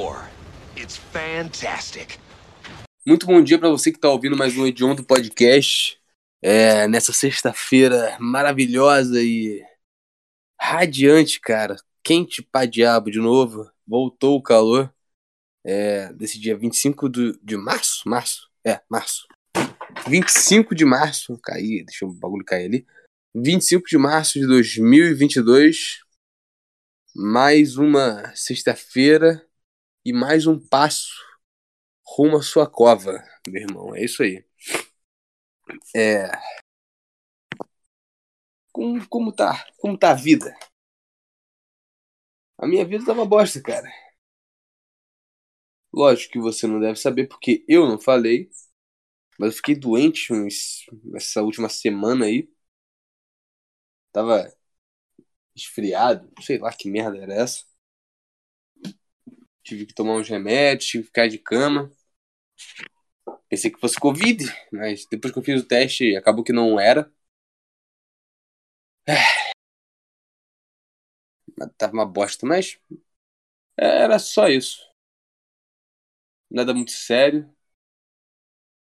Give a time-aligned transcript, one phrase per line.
[0.00, 0.30] war.
[0.76, 2.18] It's fantastic.
[3.06, 6.00] Muito bom dia para você que está ouvindo mais um Edion do podcast.
[6.42, 9.62] É, nessa sexta-feira maravilhosa e
[10.58, 11.76] radiante, cara.
[12.02, 13.70] Quente pra diabo de novo.
[13.86, 14.92] Voltou o calor.
[15.62, 18.08] É, desse dia 25 do, de março?
[18.08, 18.48] Março?
[18.64, 19.26] É, março.
[20.08, 21.38] 25 de março.
[21.42, 22.86] Caí, deixa o bagulho cair ali.
[23.34, 26.00] 25 de março de 2022.
[27.14, 29.44] Mais uma sexta-feira
[30.04, 31.12] e mais um passo
[32.04, 33.94] rumo à sua cova, meu irmão.
[33.94, 34.44] É isso aí.
[35.94, 36.30] É.
[38.72, 39.64] Como, como tá?
[39.78, 40.52] Como tá a vida?
[42.58, 43.90] A minha vida tá uma bosta, cara.
[45.92, 48.50] Lógico que você não deve saber porque eu não falei.
[49.38, 50.86] Mas eu fiquei doente uns,
[51.16, 52.48] essa última semana aí.
[54.12, 54.52] Tava
[55.54, 57.64] esfriado, sei lá que merda era essa.
[59.64, 61.90] Tive que tomar uns remédios, tive que ficar de cama.
[63.50, 67.10] Pensei que fosse Covid, mas depois que eu fiz o teste, acabou que não era.
[71.78, 72.78] Tava uma bosta, mas
[73.76, 74.80] era só isso.
[76.50, 77.52] Nada muito sério.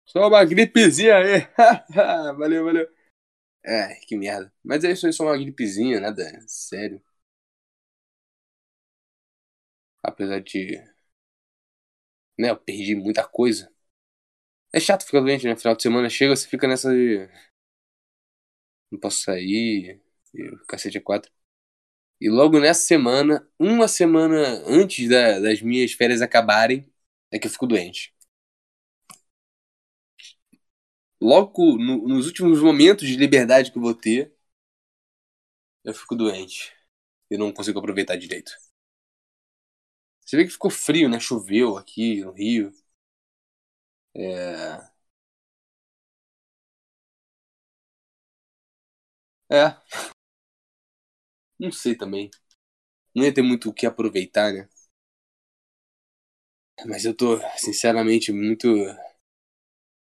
[0.04, 1.46] Só uma gripezinha aí.
[2.36, 2.88] valeu, valeu.
[3.64, 4.52] É, que merda.
[4.64, 7.02] Mas é isso aí, só uma gripezinha, nada sério.
[10.02, 10.80] Apesar de.
[12.38, 13.70] Né, eu perdi muita coisa.
[14.72, 15.56] É chato ficar doente, né?
[15.56, 17.28] Final de semana chega, você fica nessa de.
[18.90, 20.00] Não posso sair.
[20.68, 21.30] Cacete é quatro.
[22.20, 26.90] E logo nessa semana, uma semana antes da, das minhas férias acabarem,
[27.32, 28.14] é que eu fico doente.
[31.22, 34.30] Logo no, nos últimos momentos de liberdade que eu vou ter,
[35.84, 36.72] eu fico doente.
[37.30, 38.52] Eu não consigo aproveitar direito.
[40.32, 41.20] Você vê que ficou frio, né?
[41.20, 42.72] Choveu aqui no Rio.
[44.14, 44.92] É.
[49.50, 49.76] É.
[51.58, 52.30] Não sei também.
[53.14, 54.68] Não ia ter muito o que aproveitar, né?
[56.86, 58.68] Mas eu tô, sinceramente, muito.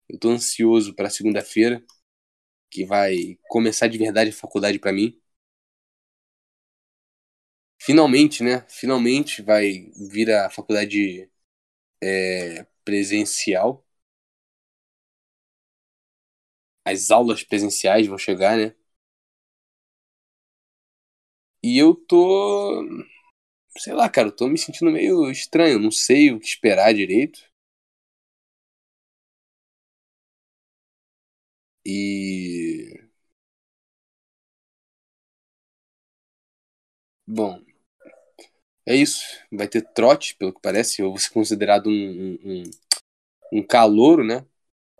[0.08, 1.82] Eu tô ansioso pra segunda-feira,
[2.70, 5.18] que vai começar de verdade a faculdade para mim.
[7.80, 8.64] Finalmente, né?
[8.68, 11.28] Finalmente vai vir a faculdade
[12.02, 13.84] é, presencial.
[16.84, 18.74] As aulas presenciais vão chegar, né?
[21.62, 22.84] E eu tô.
[23.78, 25.78] Sei lá, cara, eu tô me sentindo meio estranho.
[25.80, 27.40] Não sei o que esperar direito.
[31.84, 33.08] E.
[37.26, 37.62] Bom,
[38.88, 39.22] é isso.
[39.52, 41.02] Vai ter trote, pelo que parece.
[41.02, 42.62] Eu vou ser considerado um, um,
[43.52, 44.46] um calouro, né?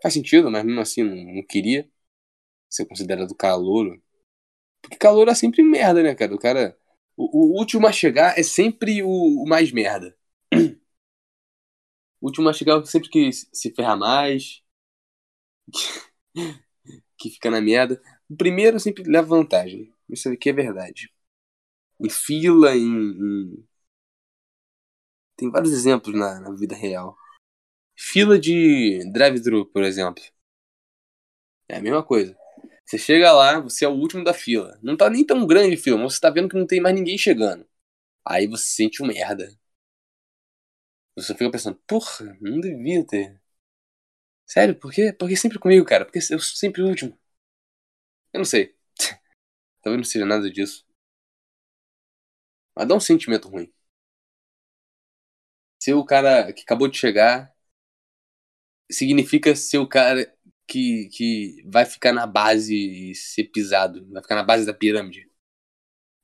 [0.01, 1.89] Faz sentido, mas mesmo assim não, não queria
[2.69, 4.01] ser considerado calouro.
[4.81, 6.35] Porque calouro é sempre merda, né, cara?
[6.35, 6.77] O cara.
[7.17, 10.15] O, o último a chegar é sempre o, o mais merda.
[12.21, 14.61] O último a chegar é sempre que se ferra mais.
[17.17, 18.01] que fica na merda.
[18.29, 19.93] O primeiro sempre leva vantagem.
[20.09, 21.11] Isso aqui é verdade.
[21.99, 23.68] Em fila, em, em
[25.39, 27.17] tem vários exemplos na, na vida real.
[27.95, 30.23] Fila de drive-thru, por exemplo.
[31.67, 32.37] É a mesma coisa.
[32.85, 34.79] Você chega lá, você é o último da fila.
[34.83, 36.95] Não tá nem tão grande a fila, mas você tá vendo que não tem mais
[36.95, 37.67] ninguém chegando.
[38.25, 39.49] Aí você sente um merda.
[41.15, 43.39] Você fica pensando, porra, não devia ter.
[44.45, 45.13] Sério, por quê?
[45.13, 46.03] Porque sempre comigo, cara.
[46.05, 47.17] Porque eu sou sempre o último.
[48.33, 48.75] Eu não sei.
[49.81, 50.85] Talvez não seja nada disso.
[52.75, 53.71] Mas dá um sentimento ruim
[55.79, 57.53] ser o cara que acabou de chegar
[58.91, 60.31] significa ser o cara
[60.67, 62.73] que, que vai ficar na base
[63.11, 65.27] e ser pisado, vai ficar na base da pirâmide.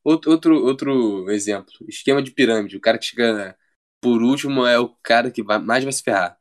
[0.04, 2.78] Outro, outro, outro exemplo, esquema de pirâmide.
[2.78, 3.58] O cara que chega
[4.02, 6.40] por último é o cara que vai, mais vai se ferrar.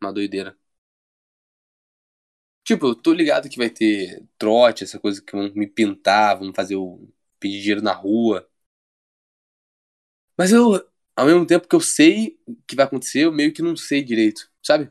[0.00, 0.56] Uma doideira.
[2.64, 6.52] Tipo, eu tô ligado que vai ter trote, essa coisa que vão me pintar, vão
[6.54, 7.08] fazer o
[7.42, 8.48] pedir dinheiro na rua.
[10.36, 10.74] Mas eu,
[11.16, 14.50] ao mesmo tempo que eu sei que vai acontecer, eu meio que não sei direito,
[14.62, 14.90] sabe?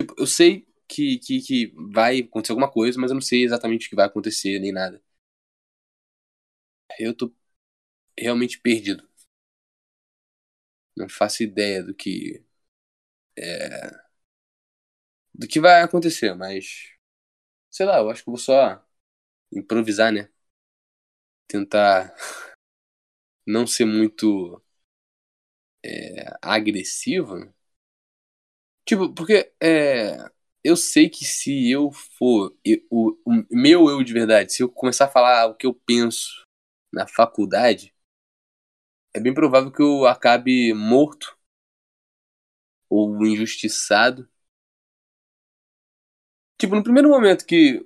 [0.00, 3.86] Tipo, eu sei que, que, que vai acontecer alguma coisa, mas eu não sei exatamente
[3.86, 5.02] o que vai acontecer, nem nada.
[6.98, 7.30] Eu tô
[8.18, 9.08] realmente perdido.
[10.96, 12.42] Não faço ideia do que.
[13.38, 13.90] É,
[15.34, 16.90] do que vai acontecer, mas
[17.70, 18.84] sei lá, eu acho que vou só
[19.52, 20.30] improvisar, né?
[21.52, 22.14] Tentar
[23.46, 24.60] não ser muito
[25.84, 27.52] é, agressivo.
[28.84, 30.16] Tipo, porque é,
[30.64, 34.68] eu sei que se eu for eu, o, o meu eu de verdade, se eu
[34.68, 36.44] começar a falar o que eu penso
[36.92, 37.94] na faculdade,
[39.14, 41.34] é bem provável que eu acabe morto
[42.88, 44.28] ou injustiçado.
[46.58, 47.84] Tipo, no primeiro momento que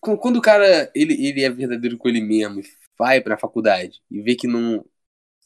[0.00, 2.60] quando o cara ele, ele é verdadeiro com ele mesmo,
[2.98, 4.84] vai pra faculdade e vê que não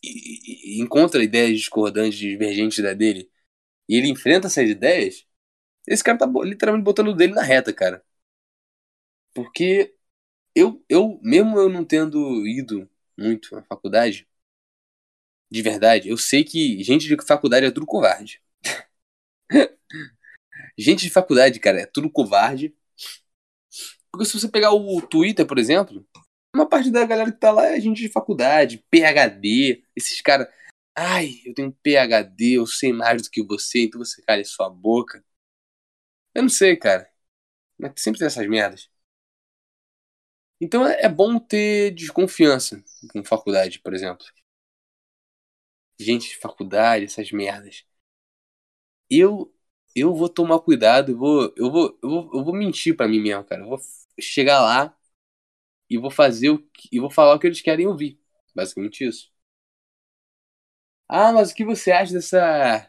[0.04, 3.30] e, e encontra ideias discordantes, divergentes da dele,
[3.88, 5.26] e ele enfrenta essas ideias,
[5.88, 8.04] esse cara tá literalmente botando o dele na reta, cara.
[9.34, 9.94] Porque
[10.54, 14.28] eu, eu mesmo eu não tendo ido muito à faculdade,
[15.50, 18.42] de verdade, eu sei que gente de faculdade é tudo covarde.
[20.78, 22.74] gente de faculdade, cara, é tudo covarde.
[24.12, 26.06] Porque se você pegar o Twitter, por exemplo,
[26.54, 30.48] uma parte da galera que tá lá é gente de faculdade, PhD, esses caras.
[30.94, 35.24] Ai, eu tenho PhD, eu sei mais do que você, então você cala sua boca.
[36.34, 37.10] Eu não sei, cara.
[37.78, 38.90] Mas sempre tem essas merdas.
[40.60, 42.82] Então é, é bom ter desconfiança
[43.12, 44.24] com faculdade, por exemplo.
[45.98, 47.86] Gente de faculdade, essas merdas.
[49.10, 49.52] Eu
[49.94, 53.20] eu vou tomar cuidado, eu vou eu vou eu vou, eu vou mentir para mim
[53.20, 53.62] mesmo, cara.
[53.62, 53.80] Eu vou
[54.20, 54.96] chegar lá
[55.90, 58.18] e vou fazer o que, e vou falar o que eles querem ouvir.
[58.54, 59.30] Basicamente isso.
[61.08, 62.88] Ah, mas o que você acha dessa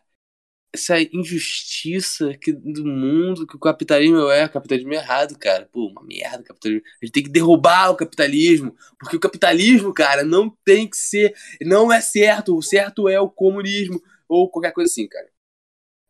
[0.74, 4.46] essa injustiça que, do mundo que o capitalismo é?
[4.46, 5.68] O capitalismo é errado, cara.
[5.72, 6.84] Pô, uma merda, capitalismo.
[7.02, 11.36] A gente tem que derrubar o capitalismo, porque o capitalismo, cara, não tem que ser,
[11.62, 12.58] não é certo.
[12.58, 15.30] O certo é o comunismo ou qualquer coisa assim, cara.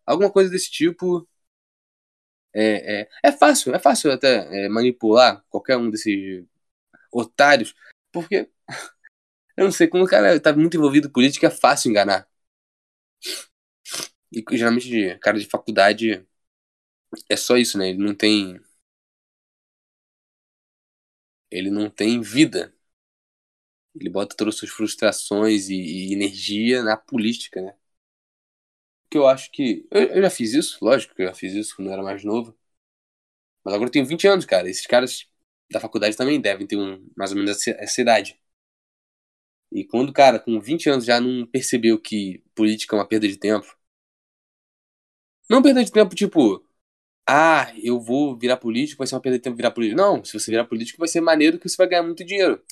[0.06, 1.27] Alguma coisa desse tipo.
[2.56, 6.46] É, é, é fácil, é fácil até é, manipular qualquer um desses
[7.12, 7.76] otários,
[8.12, 8.50] porque
[9.58, 12.28] eu não sei, quando o cara tá muito envolvido em política é fácil enganar.
[14.32, 16.26] E geralmente, cara de faculdade
[17.30, 17.90] é só isso, né?
[17.90, 18.60] Ele não tem.
[21.50, 22.74] Ele não tem vida.
[23.96, 27.76] Ele bota todas as suas frustrações e, e energia na política, né?
[29.13, 29.88] Que eu acho que.
[29.92, 32.24] Eu, eu, já fiz isso, lógico que eu já fiz isso quando eu era mais
[32.24, 32.57] novo.
[33.63, 34.68] Mas agora eu tenho 20 anos, cara.
[34.68, 35.27] Esses caras
[35.71, 38.42] da faculdade também devem ter um, mais ou menos essa idade.
[39.71, 43.27] E quando o cara com 20 anos já não percebeu que política é uma perda
[43.27, 43.77] de tempo.
[45.48, 46.65] Não perda de tempo, tipo,
[47.27, 50.01] ah, eu vou virar político, vai ser uma perda de tempo virar político.
[50.01, 52.63] Não, se você virar político vai ser maneiro que você vai ganhar muito dinheiro.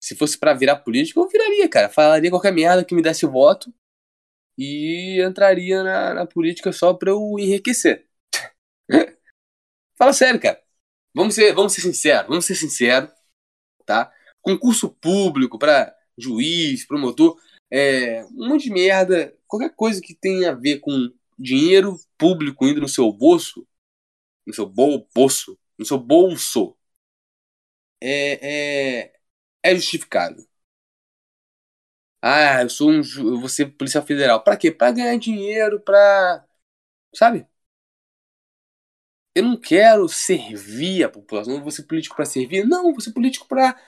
[0.00, 1.90] Se fosse para virar político, eu viraria, cara.
[1.90, 3.72] Falaria qualquer merda que me desse voto
[4.58, 8.06] e entraria na, na política só pra eu enriquecer.
[9.96, 10.60] Fala sério, cara.
[11.14, 13.10] Vamos ser, vamos ser sinceros, vamos ser sinceros,
[13.86, 14.12] tá?
[14.42, 17.40] Concurso público para juiz, promotor,
[17.70, 22.80] é, um monte de merda, qualquer coisa que tenha a ver com dinheiro público indo
[22.80, 23.66] no seu bolso,
[24.46, 26.76] no seu bolso, no seu bolso,
[28.00, 29.12] é, é,
[29.62, 30.47] é justificável.
[32.20, 34.42] Ah, eu sou um, eu vou ser policial federal.
[34.42, 34.72] Para quê?
[34.72, 36.44] Para ganhar dinheiro, para,
[37.14, 37.46] sabe?
[39.34, 43.12] Eu não quero servir a população, não vou ser político para servir, não, vou ser
[43.12, 43.80] político para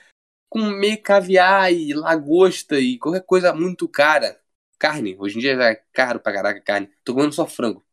[0.49, 4.41] comer caviar e lagosta e qualquer coisa muito cara.
[4.79, 6.89] Carne, hoje em dia já é caro pra caraca carne.
[7.03, 7.85] Tô comendo só frango,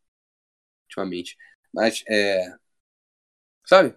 [0.89, 1.37] ultimamente.
[1.75, 2.55] Mas, é.
[3.65, 3.97] Sabe?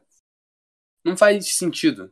[1.04, 2.12] Não faz sentido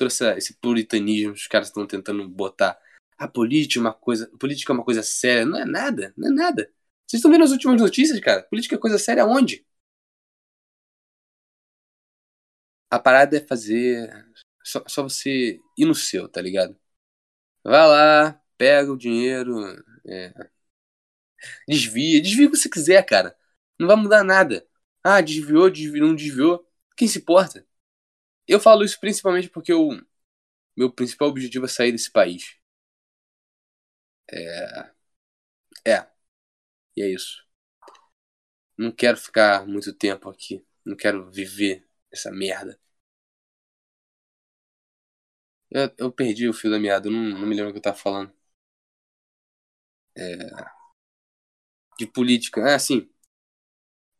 [0.00, 2.78] essa, esse puritanismo que os caras estão tentando botar.
[3.18, 4.28] A política é uma coisa.
[4.38, 5.44] Política é uma coisa séria.
[5.46, 6.72] Não é nada, não é nada.
[7.06, 8.42] Vocês estão vendo as últimas notícias, cara?
[8.44, 9.66] Política é coisa séria onde?
[12.90, 14.10] A parada é fazer.
[14.64, 16.76] Só, só você ir no seu, tá ligado?
[17.64, 19.54] Vai lá, pega o dinheiro,
[20.06, 20.32] é,
[21.68, 23.36] desvia, desvia o que você quiser, cara.
[23.78, 24.66] Não vai mudar nada.
[25.02, 26.66] Ah, desviou, desviou, não desviou.
[26.96, 27.66] Quem se importa?
[28.48, 30.00] Eu falo isso principalmente porque o
[30.76, 32.56] meu principal objetivo é sair desse país.
[34.32, 34.90] É.
[35.84, 36.06] É.
[36.96, 37.44] E é isso.
[38.78, 40.64] Não quero ficar muito tempo aqui.
[40.84, 42.78] Não quero viver essa merda.
[45.70, 47.96] Eu, eu perdi o fio da meada, não, não me lembro o que eu tava
[47.96, 48.32] falando.
[50.14, 50.66] É,
[51.98, 52.60] de política.
[52.70, 53.08] É assim.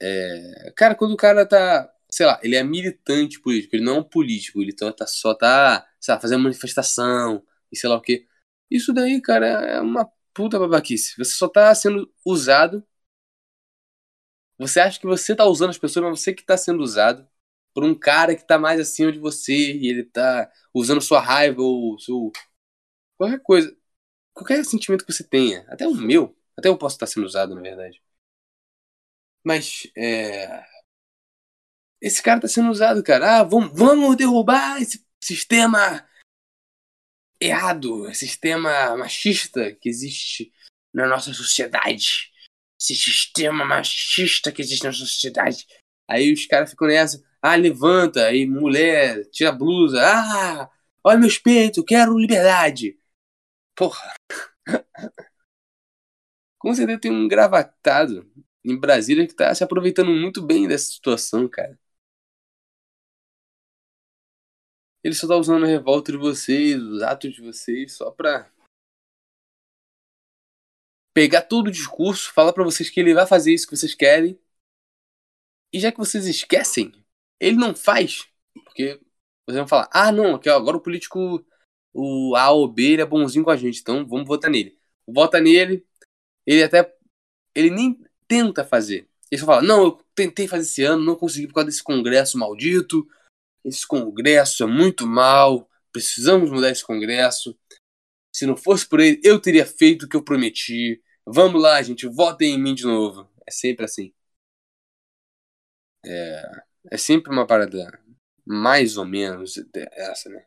[0.01, 1.91] É, cara, quando o cara tá.
[2.11, 5.35] Sei lá, ele é militante político, ele não é um político, ele tá, tá só
[5.35, 8.27] tá, sei lá, fazendo manifestação e sei lá o que.
[8.71, 11.17] Isso daí, cara, é uma puta babaquice.
[11.19, 12.85] Você só tá sendo usado.
[14.59, 17.27] Você acha que você tá usando as pessoas, mas você que tá sendo usado
[17.75, 21.61] por um cara que tá mais acima de você e ele tá usando sua raiva
[21.63, 22.33] ou seu.
[23.19, 23.77] qualquer coisa.
[24.35, 25.65] Qualquer sentimento que você tenha.
[25.69, 26.37] Até o meu.
[26.59, 28.03] Até eu posso estar sendo usado, na verdade.
[29.45, 30.67] Mas, é.
[32.01, 33.41] Esse cara tá sendo usado, cara.
[33.41, 36.05] Ah, vamos, vamos derrubar esse sistema
[37.41, 40.53] errado, sistema machista que existe
[40.93, 42.31] na nossa sociedade.
[42.81, 45.67] Esse sistema machista que existe na sociedade.
[46.09, 47.23] Aí os caras ficam nessa.
[47.41, 48.27] Ah, levanta.
[48.27, 50.01] Aí mulher, tira a blusa.
[50.03, 50.71] Ah,
[51.05, 52.99] olha meus peitos, quero liberdade.
[53.75, 54.15] Porra.
[56.59, 58.29] Com certeza tem um gravatado
[58.65, 61.79] em Brasília que tá se aproveitando muito bem dessa situação, cara.
[65.07, 68.51] Ele só tá usando a revolta de vocês, os atos de vocês, só pra
[71.15, 74.37] pegar todo o discurso, falar para vocês que ele vai fazer isso que vocês querem.
[75.73, 76.91] E já que vocês esquecem,
[77.39, 78.27] ele não faz.
[78.65, 79.01] Porque
[79.47, 81.47] vocês vão falar, ah não, aqui, ó, agora o político,
[81.95, 84.77] o A ou B, ele é bonzinho com a gente, então vamos votar nele.
[85.07, 85.87] Vota nele,
[86.45, 86.93] ele até.
[87.55, 89.09] Ele nem tenta fazer.
[89.31, 92.37] Ele só fala, não, eu tentei fazer esse ano, não consegui por causa desse congresso
[92.37, 93.09] maldito
[93.67, 97.59] esse Congresso é muito mal, precisamos mudar esse Congresso.
[98.33, 101.03] Se não fosse por ele, eu teria feito o que eu prometi.
[101.27, 103.29] Vamos lá, gente, votem em mim de novo.
[103.47, 104.13] É sempre assim.
[106.05, 106.43] É,
[106.93, 108.01] é sempre uma parada
[108.47, 109.57] mais ou menos
[109.95, 110.47] essa, né?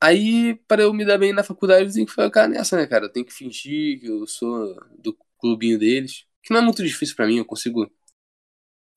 [0.00, 3.06] Aí, para eu me dar bem na faculdade, eu tenho que ficar nessa, né, cara?
[3.06, 6.26] Eu tenho que fingir que eu sou do clubinho deles.
[6.42, 7.90] Que não é muito difícil para mim, eu consigo.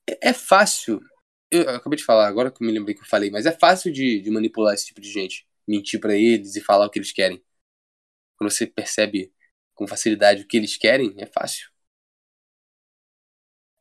[0.07, 0.99] É, é fácil
[1.51, 3.91] eu, acabei de falar, agora que eu me lembrei que eu falei, mas é fácil
[3.91, 5.47] de, de manipular esse tipo de gente.
[5.67, 7.43] Mentir para eles e falar o que eles querem.
[8.37, 9.33] Quando você percebe
[9.75, 11.69] com facilidade o que eles querem, é fácil.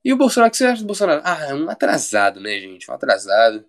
[0.05, 1.21] E o Bolsonaro, o que você acha do Bolsonaro?
[1.25, 2.91] Ah, é um atrasado, né, gente?
[2.91, 3.65] Um atrasado.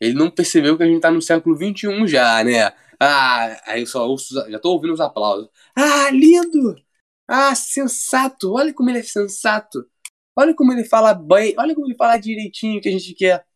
[0.00, 2.72] Ele não percebeu que a gente tá no século XXI já, né?
[3.00, 5.48] Ah, aí eu só ouço, já tô ouvindo os aplausos.
[5.76, 6.76] Ah, lindo!
[7.28, 8.52] Ah, sensato!
[8.52, 9.88] Olha como ele é sensato!
[10.36, 13.46] Olha como ele fala bem, olha como ele fala direitinho que a gente quer.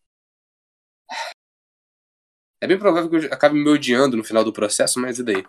[2.61, 5.45] É bem provável que eu acabe me odiando no final do processo, mas e daí?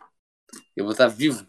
[0.75, 1.47] Eu vou estar vivo.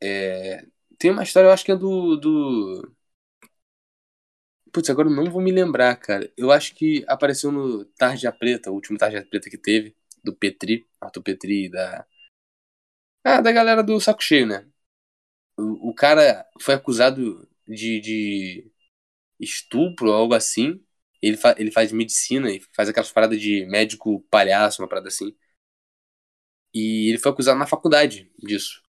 [0.00, 0.66] É...
[0.98, 2.16] Tem uma história, eu acho que é do.
[2.16, 2.94] do...
[4.72, 6.30] Putz, agora eu não vou me lembrar, cara.
[6.36, 10.86] Eu acho que apareceu no Tarja Preta, o último Tarja Preta que teve, do Petri,
[11.00, 12.06] Arthur Petri, da.
[13.24, 14.66] Ah, da galera do Saco Cheio, né?
[15.58, 18.72] O, cara foi acusado de, de
[19.40, 20.84] estupro ou algo assim.
[21.20, 25.36] Ele, fa ele faz medicina e faz aquelas paradas de médico palhaço, uma parada assim.
[26.72, 28.82] E ele foi acusado na faculdade disso.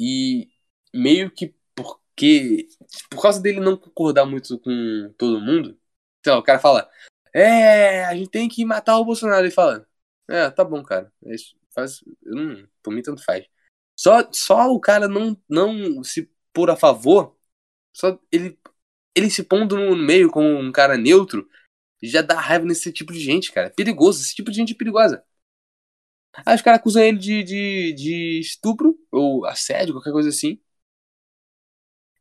[0.00, 0.48] E
[0.92, 2.68] meio que porque.
[3.10, 5.78] Por causa dele não concordar muito com todo mundo.
[6.20, 6.90] Então, o cara fala.
[7.34, 9.44] É, a gente tem que matar o Bolsonaro.
[9.44, 9.86] Ele fala.
[10.28, 11.12] É, tá bom, cara.
[11.26, 11.56] É isso.
[11.74, 12.02] Faz.
[12.82, 13.46] Por mim, tanto faz.
[13.96, 17.36] Só, só o cara não, não se pôr a favor,
[17.92, 18.58] só ele,
[19.16, 21.48] ele se pondo no meio como um cara neutro,
[22.02, 23.70] já dá raiva nesse tipo de gente, cara.
[23.70, 25.24] Perigoso, esse tipo de gente é perigosa.
[26.46, 30.58] Aí os caras acusam ele de, de, de estupro ou assédio, qualquer coisa assim.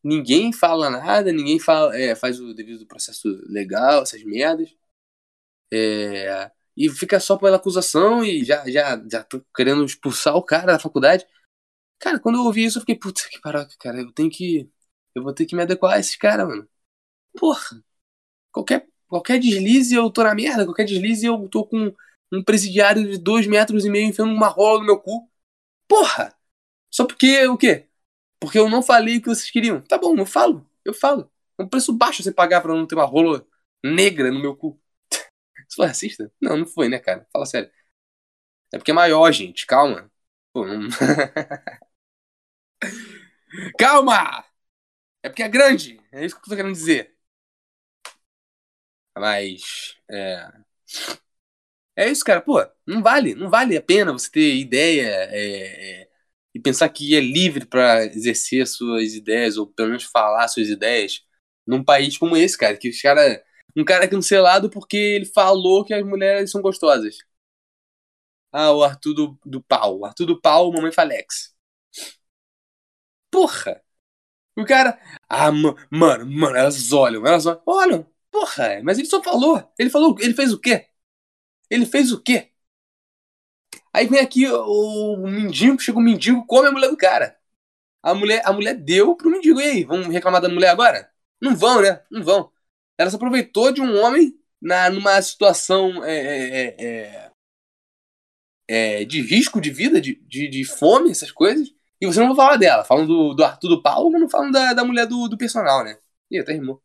[0.03, 4.75] Ninguém fala nada, ninguém fala, é, faz o devido processo legal, essas merdas.
[5.71, 10.73] É, e fica só pela acusação e já, já, já tô querendo expulsar o cara
[10.73, 11.25] da faculdade.
[12.03, 14.69] Cara, quando eu ouvi isso, eu fiquei, puta que paroca, cara, eu tenho que.
[15.15, 16.67] Eu vou ter que me adequar a esse cara, mano.
[17.37, 17.83] Porra.
[18.51, 21.95] Qualquer, qualquer deslize eu tô na merda, qualquer deslize eu tô com
[22.33, 25.29] um presidiário de dois metros e meio enfiando uma rola no meu cu.
[25.87, 26.35] Porra!
[26.91, 27.87] Só porque o quê?
[28.39, 29.81] Porque eu não falei o que vocês queriam.
[29.81, 31.31] Tá bom, eu falo, eu falo.
[31.59, 33.47] É um preço baixo você pagar pra não ter uma rola
[33.83, 34.81] negra no meu cu.
[35.69, 36.31] Isso foi racista?
[36.41, 37.27] Não, não foi, né, cara?
[37.33, 37.71] Fala sério.
[38.73, 39.65] É porque é maior, gente.
[39.65, 40.11] Calma.
[40.53, 40.89] Pô, não...
[43.77, 44.43] Calma!
[45.23, 45.99] É porque é grande.
[46.11, 47.15] É isso que eu tô querendo dizer.
[49.15, 49.95] Mas.
[50.09, 50.63] É.
[51.95, 52.41] É isso, cara.
[52.41, 53.35] Pô, não vale.
[53.35, 56.09] Não vale a pena você ter ideia é, é,
[56.53, 61.21] e pensar que é livre para exercer suas ideias, ou pelo menos falar suas ideias,
[61.67, 62.77] num país como esse, cara.
[62.77, 63.43] Que os cara.
[63.75, 67.17] Um cara cancelado porque ele falou que as mulheres são gostosas.
[68.51, 69.99] Ah, o Arthur do, do pau.
[69.99, 71.52] O Arthur do pau, mamãe Falex.
[73.33, 73.81] Porra!
[74.55, 74.99] O cara.
[75.27, 77.61] Ah, mano, mano, elas olham, elas olham.
[77.65, 79.71] Olham, porra, mas ele só falou.
[79.79, 80.87] Ele falou, ele fez o quê?
[81.69, 82.51] Ele fez o quê?
[83.93, 87.37] Aí vem aqui o, o mendigo, chega o mendigo, come a mulher do cara.
[88.03, 89.61] A mulher, a mulher deu pro mendigo.
[89.61, 91.11] E aí, vamos reclamar da mulher agora?
[91.41, 92.03] Não vão, né?
[92.11, 92.51] Não vão.
[92.97, 97.31] Ela se aproveitou de um homem na, numa situação é, é, é,
[99.01, 101.73] é, de risco de vida, de, de, de, fome, essas coisas.
[102.03, 102.83] E você não vai falar dela.
[102.83, 105.85] Falam do, do Arthur do Paulo, mas não falam da, da mulher do, do personal,
[105.85, 105.97] né?
[106.29, 106.83] Ih, até rimou.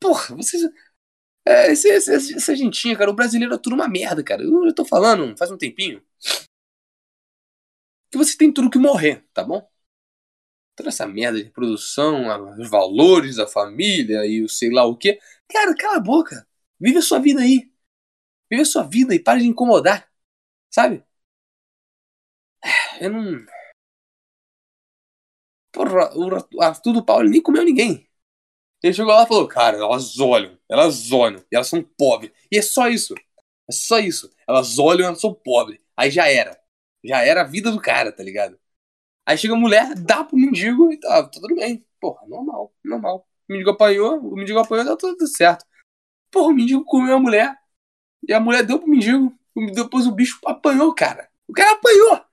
[0.00, 0.62] Porra, vocês.
[1.44, 4.44] É, esse, esse, essa gentinha, cara, o brasileiro é tudo uma merda, cara.
[4.44, 6.00] Eu já tô falando faz um tempinho.
[8.08, 9.68] Que você tem tudo que morrer, tá bom?
[10.76, 15.18] Toda essa merda de produção, os valores, a família e o sei lá o que.
[15.50, 16.46] Cara, cala a boca.
[16.78, 17.68] Vive a sua vida aí.
[18.48, 20.08] Vive a sua vida e pare de incomodar.
[20.70, 21.04] Sabe?
[23.00, 23.59] Eu não.
[25.72, 28.08] Porra, o Arthur Paulo nem comeu ninguém.
[28.82, 32.32] Ele chegou lá e falou: Cara, elas olham, elas olham, e elas são pobres.
[32.50, 33.14] E é só isso.
[33.68, 34.30] É só isso.
[34.48, 35.78] Elas olham, elas são pobres.
[35.96, 36.58] Aí já era.
[37.04, 38.58] Já era a vida do cara, tá ligado?
[39.26, 41.84] Aí chega a mulher, dá pro mendigo e tá, tá tudo bem.
[42.00, 43.26] Porra, normal, normal.
[43.48, 45.64] O mendigo apanhou, o mendigo apanhou, tá tudo certo.
[46.30, 47.56] Porra, o mendigo comeu a mulher.
[48.28, 49.32] E a mulher deu pro mendigo.
[49.74, 51.28] Depois o bicho apanhou, cara.
[51.48, 52.29] O cara apanhou!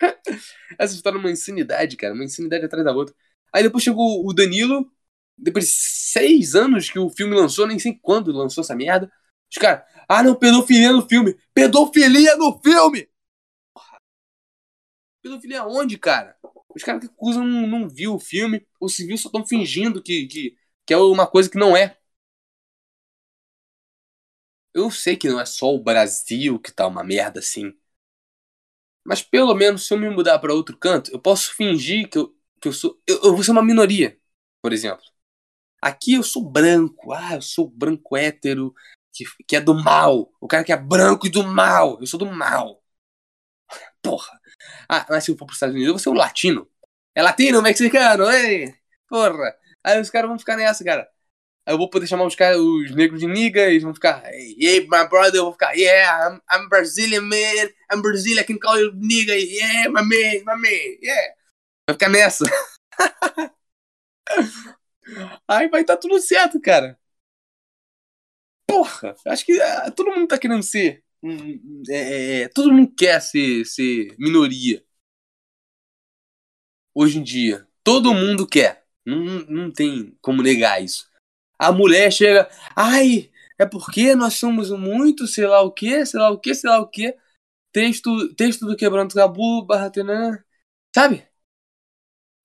[0.78, 2.14] Essa história é uma insanidade, cara.
[2.14, 3.14] Uma insanidade atrás da outra.
[3.52, 4.90] Aí depois chegou o Danilo.
[5.38, 9.10] Depois de seis anos que o filme lançou, nem sei quando lançou essa merda.
[9.50, 11.36] Os caras, ah não, pedofilia no filme.
[11.54, 13.08] Pedofilia no filme!
[15.22, 16.36] Pedofilia onde, cara?
[16.74, 20.02] Os caras que acusam não, não viu o filme, ou se viu só estão fingindo
[20.02, 21.96] que, que, que é uma coisa que não é.
[24.72, 27.74] Eu sei que não é só o Brasil que tá uma merda assim.
[29.06, 32.34] Mas pelo menos se eu me mudar para outro canto, eu posso fingir que eu,
[32.60, 33.00] que eu sou.
[33.06, 34.18] Eu, eu, vou ser uma minoria,
[34.62, 35.04] por exemplo.
[35.82, 37.12] Aqui eu sou branco.
[37.12, 38.74] Ah, eu sou branco hétero,
[39.12, 40.32] que, que é do mal.
[40.40, 41.98] O cara que é branco e do mal.
[42.00, 42.82] Eu sou do mal.
[44.02, 44.40] Porra.
[44.88, 46.68] Ah, mas se eu for pros Estados Unidos, eu vou ser um latino.
[47.14, 48.74] É latino, mexicano, ei!
[49.08, 49.56] Porra.
[49.84, 51.08] Aí os caras vão ficar nessa, cara
[51.66, 55.08] eu vou poder chamar os caras, os negros de nigga, eles vão ficar, hey, my
[55.08, 58.92] brother, eu vou ficar, yeah, I'm, I'm Brazilian, man, I'm Brazilian, I can call you
[58.92, 61.34] nigga, yeah, my man, my man, yeah.
[61.88, 62.44] Vai ficar nessa.
[65.48, 66.98] Aí vai estar tá tudo certo, cara.
[68.66, 71.04] Porra, acho que uh, todo mundo tá querendo ser.
[71.88, 74.84] É, é, é, todo mundo quer ser, ser minoria.
[76.94, 77.66] Hoje em dia.
[77.84, 78.84] Todo mundo quer.
[79.04, 79.16] Não,
[79.48, 81.08] não tem como negar isso.
[81.58, 86.30] A mulher chega, ai, é porque nós somos muito, sei lá o que, sei lá
[86.30, 87.16] o que, sei lá o que.
[87.72, 90.38] Texto, texto do quebrando tabu, barra tenã,
[90.94, 91.26] sabe?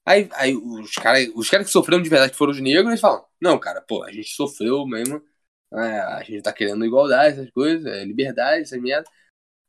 [0.06, 3.00] Aí, aí os caras os cara que sofreram de verdade, que foram os negros, eles
[3.02, 5.21] falam: Não, cara, pô, a gente sofreu mesmo.
[5.74, 9.10] É, a gente tá querendo igualdade, essas coisas, é, liberdade, essas merda.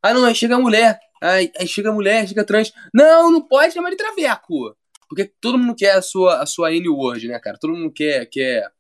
[0.02, 1.00] Ah, não, aí chega a mulher.
[1.22, 2.72] Aí, aí chega a mulher, chega trans.
[2.94, 4.76] Não, não pode chamar de traveco.
[5.09, 7.59] Porque todo mundo quer a sua, a sua N-word, né, cara?
[7.59, 8.70] Todo mundo quer, quer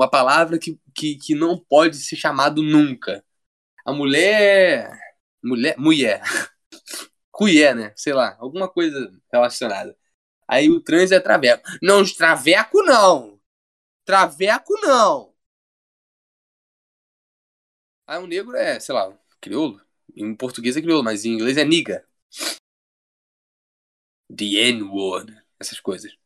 [0.00, 3.24] uma palavra que, que, que não pode ser chamado nunca.
[3.84, 4.90] A mulher.
[5.42, 5.76] Mulher.
[5.78, 6.22] Mulher.
[7.30, 7.92] Cuié, né?
[7.96, 9.96] Sei lá, alguma coisa relacionada.
[10.48, 11.62] Aí o trans é traveco.
[11.82, 13.40] Não, traveco não!
[14.04, 15.34] Traveco não!
[18.06, 19.80] Aí o negro é, sei lá, crioulo.
[20.16, 22.06] Em português é crioulo, mas em inglês é niga.
[24.34, 25.36] The N-word.
[25.58, 26.16] Essas coisas.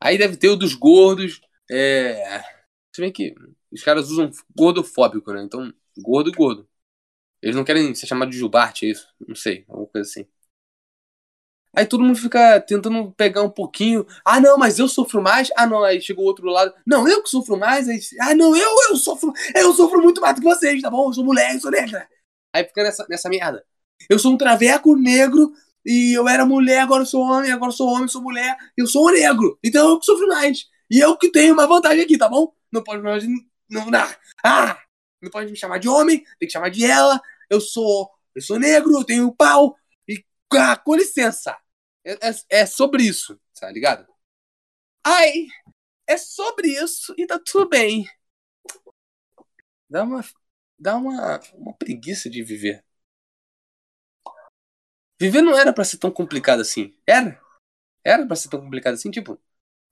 [0.00, 2.40] Aí deve ter o dos gordos, é.
[2.94, 3.34] Se bem que
[3.70, 5.42] os caras usam gordofóbico, né?
[5.42, 6.68] Então, gordo gordo.
[7.42, 9.08] Eles não querem ser chamados de Jubarte, é isso?
[9.26, 10.26] Não sei, alguma coisa assim.
[11.76, 14.04] Aí todo mundo fica tentando pegar um pouquinho.
[14.24, 15.50] Ah, não, mas eu sofro mais.
[15.56, 16.74] Ah, não, aí chegou o outro lado.
[16.86, 17.88] Não, eu que sofro mais.
[17.88, 19.32] Aí, ah, não, eu, eu sofro.
[19.54, 21.08] Eu sofro muito mais do que vocês, tá bom?
[21.08, 22.08] Eu sou mulher, eu sou negra.
[22.52, 23.64] Aí fica nessa, nessa merda.
[24.08, 25.52] Eu sou um traveco negro
[25.86, 28.86] e eu era mulher, agora eu sou homem, agora eu sou homem, sou mulher, eu
[28.86, 29.58] sou um negro.
[29.62, 30.66] Então eu que sofro mais.
[30.90, 32.54] E eu que tenho uma vantagem aqui, tá bom?
[32.72, 34.18] Não pode me não dá.
[34.44, 34.82] Ah!
[35.22, 37.20] Não pode me chamar de homem, tem que chamar de ela.
[37.48, 39.76] Eu sou, eu sou negro, eu tenho pau.
[40.08, 40.24] E
[40.54, 41.56] ah, com licença.
[42.04, 44.06] É, é, é sobre isso, tá ligado?
[45.04, 45.46] Ai,
[46.06, 48.08] é sobre isso e tá tudo bem.
[49.88, 50.24] Dá uma
[50.78, 52.84] dá uma, uma preguiça de viver.
[55.20, 56.96] Viver não era para ser tão complicado assim.
[57.06, 57.40] Era?
[58.02, 59.38] Era para ser tão complicado assim, tipo,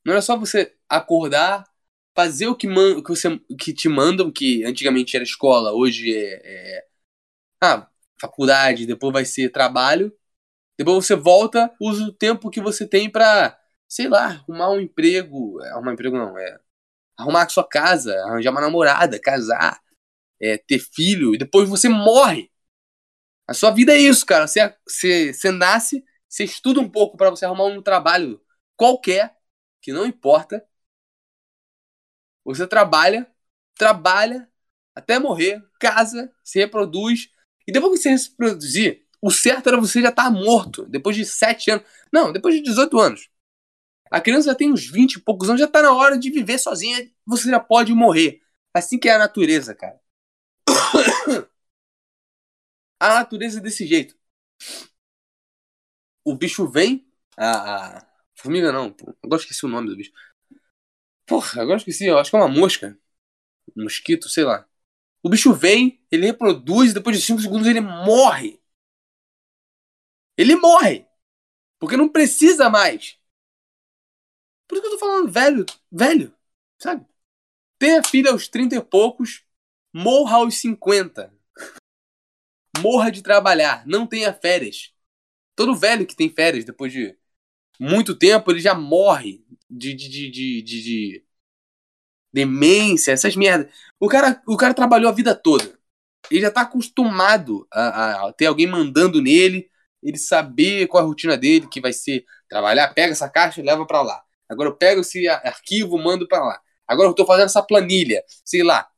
[0.05, 1.65] não é só você acordar,
[2.15, 6.79] fazer o que, man, que, você, que te mandam, que antigamente era escola, hoje é,
[6.79, 6.87] é
[7.63, 7.89] ah,
[8.21, 10.13] faculdade, depois vai ser trabalho.
[10.79, 13.59] Depois você volta, usa o tempo que você tem para,
[13.89, 15.61] sei lá, arrumar um emprego.
[15.63, 16.59] É, arrumar um emprego não, é
[17.17, 19.81] arrumar a sua casa, arranjar uma namorada, casar,
[20.41, 22.51] é, ter filho, e depois você morre.
[23.47, 24.47] A sua vida é isso, cara.
[24.47, 28.41] Você, você, você nasce, você estuda um pouco para você arrumar um trabalho
[28.77, 29.38] qualquer
[29.81, 30.67] que não importa.
[32.45, 33.31] Você trabalha,
[33.75, 34.51] trabalha
[34.95, 37.31] até morrer, casa, se reproduz.
[37.67, 40.87] E depois que você se reproduzir, o certo era você já estar tá morto.
[40.87, 41.87] Depois de 7 anos.
[42.13, 43.31] Não, depois de 18 anos.
[44.11, 46.59] A criança já tem uns 20 e poucos anos, já está na hora de viver
[46.59, 47.11] sozinha.
[47.27, 48.43] Você já pode morrer.
[48.75, 50.01] Assim que é a natureza, cara.
[53.01, 54.17] a natureza é desse jeito.
[56.25, 57.07] O bicho vem.
[57.37, 58.08] A
[58.39, 58.93] formiga não.
[58.93, 60.13] Pô, agora esqueci o nome do bicho.
[61.27, 62.07] Porra, agora esqueci.
[62.07, 62.99] Eu acho que é uma mosca.
[63.77, 64.67] Um mosquito, sei lá.
[65.23, 68.61] O bicho vem, ele reproduz, depois de 5 segundos ele morre.
[70.37, 71.07] Ele morre.
[71.79, 73.19] Porque não precisa mais.
[74.67, 76.35] Por isso que eu tô falando velho, velho,
[76.79, 77.07] sabe?
[77.79, 79.45] Tenha filho aos 30 e poucos,
[79.93, 81.33] morra aos 50.
[82.81, 84.95] Morra de trabalhar, não tenha férias.
[85.57, 87.19] Todo velho que tem férias depois de
[87.79, 91.25] muito tempo, ele já morre de, de, de, de, de, de
[92.33, 93.73] demência, essas merdas.
[93.99, 95.79] O cara, o cara trabalhou a vida toda.
[96.31, 99.71] Ele já tá acostumado a, a ter alguém mandando nele,
[100.03, 103.65] ele saber qual é a rotina dele, que vai ser trabalhar, pega essa caixa e
[103.65, 104.23] leva para lá.
[104.49, 106.61] Agora eu pego esse arquivo, mando para lá.
[106.87, 108.89] Agora eu tô fazendo essa planilha, sei lá.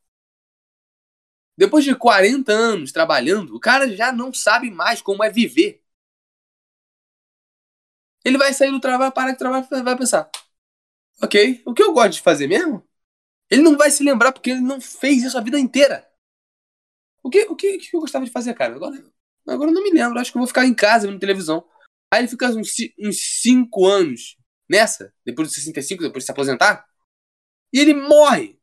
[1.56, 5.79] Depois de 40 anos trabalhando, o cara já não sabe mais como é viver.
[8.24, 10.30] Ele vai sair do trabalho, parar de trabalhar e vai pensar:
[11.22, 12.86] Ok, o que eu gosto de fazer mesmo?
[13.50, 16.08] Ele não vai se lembrar porque ele não fez isso a vida inteira.
[17.22, 18.74] O que, o que, o que eu gostava de fazer, cara?
[18.74, 19.04] Agora,
[19.46, 20.18] agora eu não me lembro.
[20.18, 21.64] Acho que eu vou ficar em casa vendo televisão.
[22.12, 24.36] Aí ele fica uns 5 anos
[24.68, 26.86] nessa, depois dos 65, depois de se aposentar.
[27.72, 28.58] E ele morre.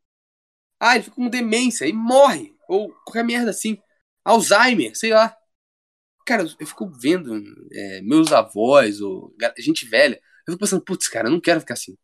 [0.79, 2.55] Ah, ele fica com demência e morre.
[2.67, 3.79] Ou qualquer merda assim.
[4.25, 5.36] Alzheimer, sei lá.
[6.27, 7.33] Cara, eu fico vendo
[7.71, 10.21] é, meus avós ou gente velha.
[10.45, 11.97] Eu fico pensando, putz, cara, eu não quero ficar assim.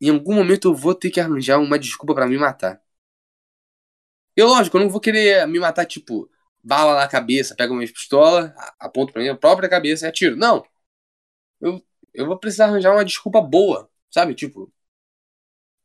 [0.00, 2.80] Em algum momento eu vou ter que arranjar uma desculpa para me matar.
[4.36, 6.30] E lógico, eu não vou querer me matar, tipo,
[6.62, 10.36] bala na cabeça, pego uma pistola, aponto pra minha própria cabeça e atiro.
[10.36, 10.64] Não.
[11.60, 14.34] Eu, eu vou precisar arranjar uma desculpa boa, sabe?
[14.34, 14.72] Tipo,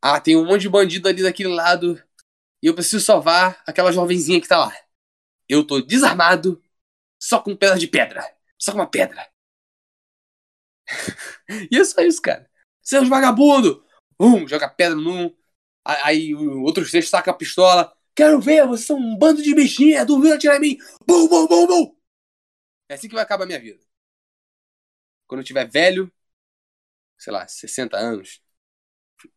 [0.02, 2.02] ah, tem um monte de bandido ali daquele lado
[2.63, 4.74] e eu preciso salvar aquela jovenzinha que tá lá.
[5.50, 6.62] Eu tô desarmado,
[7.19, 8.23] só com pedaço de pedra.
[8.58, 9.27] Só com uma pedra.
[11.71, 12.49] e é só isso, cara.
[12.82, 13.86] Seus vagabundo!
[14.19, 15.36] Um, joga pedra num.
[15.86, 17.95] Aí o outro três saca a pistola.
[18.15, 20.77] Quero ver, vocês são um bando de bichinha, duvido atirar em mim.
[21.08, 21.99] Bum, bum, bum, bum.
[22.89, 23.79] É assim que vai acabar a minha vida.
[25.27, 26.12] Quando eu tiver velho,
[27.17, 28.41] sei lá, 60 anos,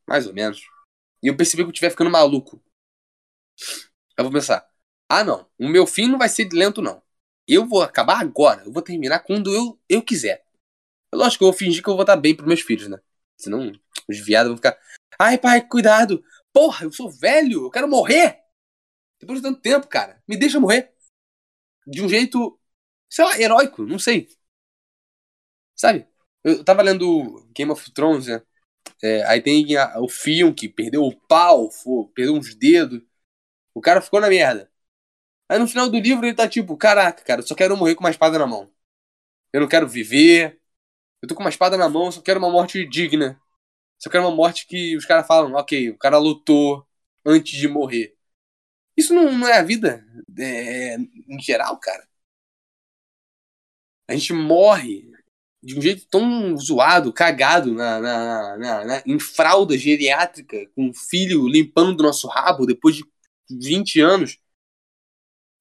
[0.07, 0.63] mais ou menos,
[1.23, 2.63] e eu perceber que eu estiver ficando maluco,
[4.17, 4.67] eu vou pensar:
[5.09, 7.03] ah, não, o meu fim não vai ser lento, não.
[7.53, 10.43] Eu vou acabar agora, eu vou terminar quando eu, eu quiser.
[11.13, 12.99] É lógico que eu vou fingir que eu vou estar bem pros meus filhos, né?
[13.37, 13.71] Senão
[14.09, 14.79] os viados vão ficar:
[15.19, 18.41] ai, pai, cuidado, porra, eu sou velho, eu quero morrer.
[19.21, 20.95] Depois de tanto tempo, cara, me deixa morrer.
[21.87, 22.59] De um jeito,
[23.11, 24.29] sei lá, heróico, não sei.
[25.77, 26.09] Sabe?
[26.43, 28.43] Eu tava lendo Game of Thrones, né?
[29.03, 33.03] É, aí tem a, o Fion que perdeu o pau, foi, perdeu uns dedos.
[33.75, 34.72] O cara ficou na merda.
[35.53, 38.03] Aí no final do livro ele tá tipo, caraca, cara, eu só quero morrer com
[38.03, 38.73] uma espada na mão.
[39.53, 40.61] Eu não quero viver.
[41.23, 43.41] Eu tô com uma espada na mão, só quero uma morte digna.
[43.99, 46.87] Só quero uma morte que os caras falam, ok, o cara lutou
[47.27, 48.17] antes de morrer.
[48.97, 50.07] Isso não, não é a vida
[50.39, 52.09] é, em geral, cara.
[54.09, 55.11] A gente morre
[55.63, 60.95] de um jeito tão zoado, cagado, na, na, na, na, em fralda geriátrica, com o
[60.95, 63.05] filho limpando do nosso rabo depois de
[63.51, 64.42] 20 anos,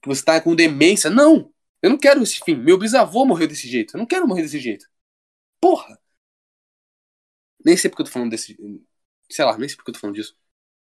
[0.01, 1.09] que você tá com demência.
[1.09, 1.53] Não!
[1.81, 2.55] Eu não quero esse fim.
[2.55, 3.95] Meu bisavô morreu desse jeito.
[3.95, 4.87] Eu não quero morrer desse jeito.
[5.61, 5.99] Porra!
[7.63, 8.57] Nem sei porque eu tô falando desse.
[9.29, 10.35] Sei lá, nem sei porque eu tô falando disso.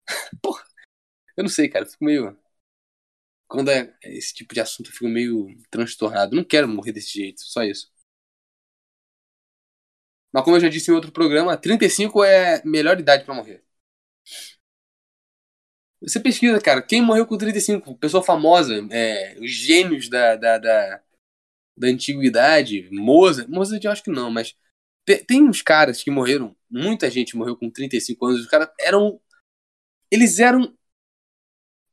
[0.42, 0.64] Porra!
[1.36, 1.84] Eu não sei, cara.
[1.86, 2.38] Eu fico meio.
[3.48, 6.34] Quando é esse tipo de assunto, eu fico meio transtornado.
[6.34, 7.42] Eu não quero morrer desse jeito.
[7.42, 7.92] Só isso.
[10.32, 13.64] Mas como eu já disse em outro programa, 35 é melhor idade para morrer.
[16.02, 17.96] Você pesquisa, cara, quem morreu com 35?
[17.96, 21.02] Pessoa famosa, é, os gênios da, da, da,
[21.76, 23.48] da antiguidade, Mozart.
[23.48, 24.56] Mozart eu acho que não, mas
[25.04, 29.20] tem, tem uns caras que morreram, muita gente morreu com 35 anos, os caras eram.
[30.10, 30.76] Eles eram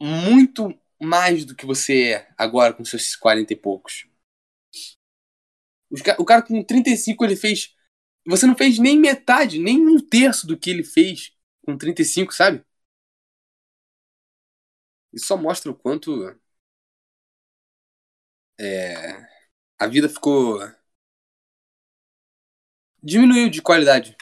[0.02, 4.08] muito mais do que você é agora com seus 40 e poucos.
[6.18, 7.76] o cara com 35 ele fez
[8.28, 11.32] você não fez nem metade, nem um terço do que ele fez
[11.66, 12.62] com 35, sabe?
[15.18, 16.24] Isso só mostra o quanto
[18.60, 19.28] é,
[19.80, 20.60] a vida ficou
[23.02, 24.16] diminuiu de qualidade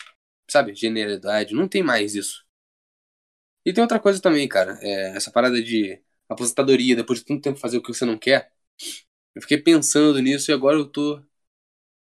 [0.50, 1.56] sabe, genialidade.
[1.56, 2.46] Não tem mais isso.
[3.66, 4.78] E tem outra coisa também, cara.
[4.82, 8.52] É, essa parada de aposentadoria, depois de tanto tempo fazer o que você não quer.
[9.36, 11.24] Eu fiquei pensando nisso e agora eu tô.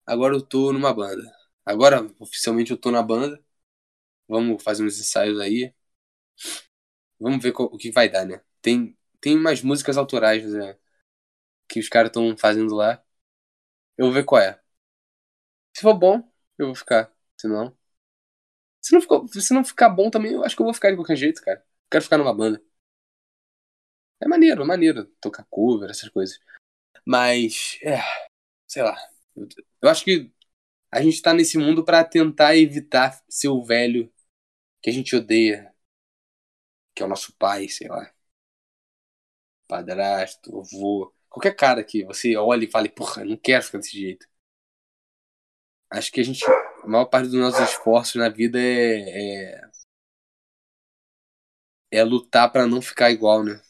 [0.05, 1.23] Agora eu tô numa banda.
[1.65, 3.43] Agora, oficialmente, eu tô na banda.
[4.27, 5.73] Vamos fazer uns ensaios aí.
[7.19, 8.41] Vamos ver o que vai dar, né?
[8.61, 10.77] Tem, tem mais músicas autorais né,
[11.67, 13.03] que os caras estão fazendo lá.
[13.97, 14.61] Eu vou ver qual é.
[15.75, 17.13] Se for bom, eu vou ficar.
[17.37, 17.75] Se não.
[18.81, 20.97] Se não, ficou, se não ficar bom também, eu acho que eu vou ficar de
[20.97, 21.65] qualquer jeito, cara.
[21.91, 22.61] Quero ficar numa banda.
[24.21, 26.39] É maneiro, é maneiro tocar cover, essas coisas.
[27.05, 27.99] Mas, é,
[28.67, 28.97] sei lá.
[29.35, 29.47] Eu,
[29.83, 30.31] eu acho que
[30.91, 34.11] a gente tá nesse mundo para tentar evitar ser o velho
[34.81, 35.73] que a gente odeia.
[36.95, 38.13] Que é o nosso pai, sei lá.
[39.69, 41.13] Padrasto, avô.
[41.29, 44.27] Qualquer cara que você olhe e fale, porra, não quero ficar desse jeito.
[45.91, 46.43] Acho que a gente.
[46.83, 49.61] A maior parte dos nossos esforços na vida é.
[51.91, 53.61] É, é lutar para não ficar igual, né?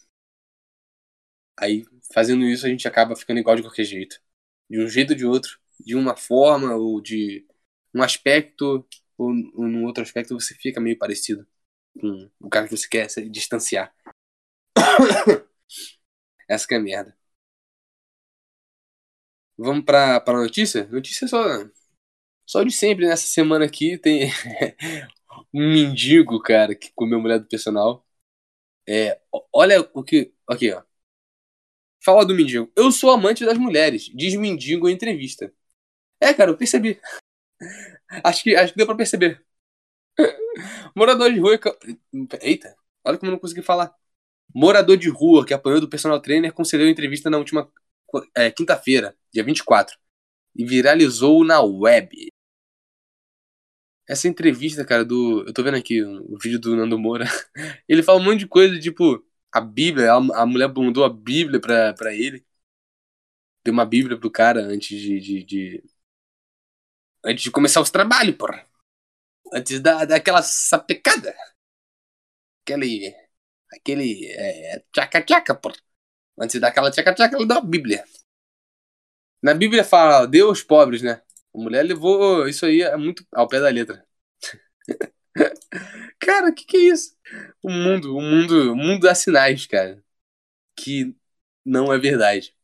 [1.57, 1.83] Aí,
[2.13, 4.21] fazendo isso, a gente acaba ficando igual de qualquer jeito.
[4.69, 5.59] De um jeito ou de outro.
[5.79, 7.45] De uma forma ou de
[7.93, 11.47] um aspecto ou, ou num outro aspecto você fica meio parecido
[11.99, 13.93] com o cara que você quer se distanciar.
[16.47, 17.15] Essa que é merda.
[19.57, 20.85] Vamos pra, pra notícia?
[20.87, 21.43] Notícia só,
[22.45, 23.07] só de sempre.
[23.07, 24.31] Nessa semana aqui tem
[25.53, 28.05] um mendigo, cara, que comeu mulher do personal.
[28.87, 29.21] É,
[29.53, 30.33] olha o que.
[30.47, 30.83] Aqui, ó.
[32.03, 32.71] Fala do mendigo.
[32.75, 35.53] Eu sou amante das mulheres, diz mendigo em entrevista.
[36.21, 36.99] É, cara, eu percebi.
[38.23, 39.43] Acho que, acho que deu pra perceber.
[40.95, 41.59] Morador de rua.
[42.41, 43.93] Eita, olha como eu não consegui falar.
[44.53, 47.71] Morador de rua que apanhou do personal trainer concedeu entrevista na última
[48.35, 49.97] é, quinta-feira, dia 24,
[50.55, 52.29] e viralizou na web.
[54.07, 55.45] Essa entrevista, cara, do.
[55.47, 57.25] Eu tô vendo aqui o vídeo do Nando Moura.
[57.87, 61.93] Ele fala um monte de coisa, tipo, a Bíblia, a, mulher mandou a Bíblia pra,
[61.93, 62.43] pra ele.
[63.63, 65.83] Deu uma Bíblia pro cara antes de, de, de
[67.23, 68.65] Antes de começar os trabalhos, porra.
[69.53, 71.35] Antes da, daquela sapecada.
[72.63, 73.13] Aquele.
[73.71, 74.27] Aquele.
[74.31, 75.77] É, tchaca-tchaca, porra.
[76.39, 78.03] Antes daquela tchaca-tchaca, ela dá a Bíblia.
[79.41, 81.21] Na Bíblia fala, Deus pobres, né?
[81.53, 84.05] A mulher levou isso aí é muito ao pé da letra.
[86.19, 87.15] cara, o que, que é isso?
[87.61, 90.03] O mundo, o mundo, o mundo dá sinais, cara.
[90.75, 91.15] Que
[91.65, 92.55] não é verdade.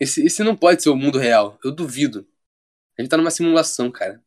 [0.00, 1.58] Esse, esse não pode ser o mundo real.
[1.64, 2.26] Eu duvido.
[2.98, 4.22] A gente tá numa simulação, cara.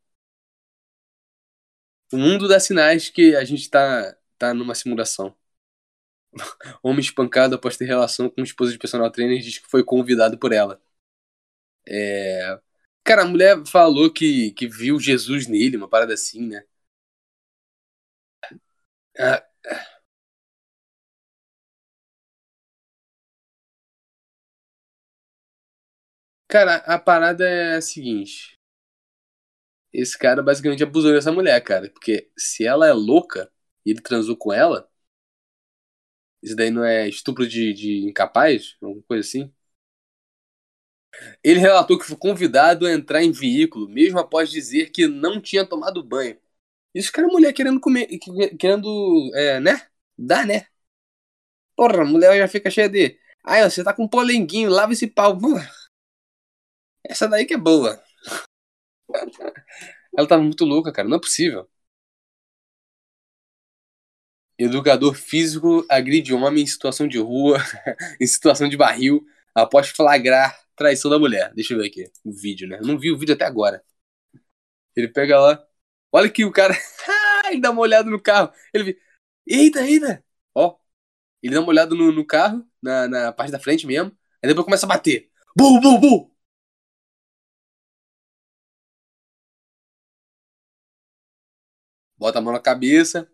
[2.11, 5.35] O mundo dá sinais que a gente tá, tá numa simulação.
[6.83, 10.51] Homem espancado após ter relação com esposa de personal trainer diz que foi convidado por
[10.53, 10.81] ela.
[11.87, 12.59] É...
[13.03, 16.63] Cara, a mulher falou que, que viu Jesus nele, uma parada assim, né?
[19.17, 19.43] Ah.
[26.49, 28.59] Cara, a parada é a seguinte
[29.93, 31.89] esse cara basicamente abusou dessa mulher, cara.
[31.89, 33.51] Porque se ela é louca
[33.85, 34.89] e ele transou com ela,
[36.41, 38.77] isso daí não é estupro de, de incapaz?
[38.81, 39.53] Alguma coisa assim?
[41.43, 45.65] Ele relatou que foi convidado a entrar em veículo, mesmo após dizer que não tinha
[45.65, 46.37] tomado banho.
[46.93, 48.07] Isso cara é mulher querendo comer,
[48.59, 49.87] querendo, é, né?
[50.17, 50.67] Dá, né?
[51.75, 53.17] Porra, a mulher já fica cheia de.
[53.43, 55.37] Ai, você tá com um polenguinho, lava esse pau.
[57.03, 58.01] Essa daí que é boa.
[60.17, 61.07] Ela tava muito louca, cara.
[61.07, 61.69] Não é possível.
[64.59, 67.57] Educador físico agride homem em situação de rua,
[68.19, 71.53] em situação de barril, após flagrar traição da mulher.
[71.55, 72.77] Deixa eu ver aqui o vídeo, né?
[72.79, 73.83] Eu não vi o vídeo até agora.
[74.95, 75.65] Ele pega lá.
[76.11, 76.75] Olha que o cara.
[77.49, 78.51] ele dá uma olhada no carro.
[78.73, 78.99] Ele vê.
[79.47, 80.23] Eita, eita!
[80.53, 80.77] Ó.
[81.43, 84.11] Ele dá uma olhada no, no carro, na, na parte da frente mesmo.
[84.43, 85.31] Aí depois começa a bater.
[85.57, 86.35] Bu, bu, bu!
[92.17, 93.29] bota a mão na cabeça.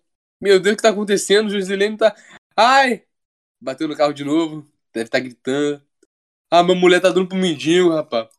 [0.45, 1.47] Meu Deus, o que tá acontecendo?
[1.47, 2.15] O Josilene tá.
[2.55, 3.03] Ai!
[3.59, 4.61] Bateu no carro de novo.
[4.93, 5.83] Deve estar tá gritando.
[6.51, 8.29] Ah, minha mulher tá dando pro mendigo, rapaz.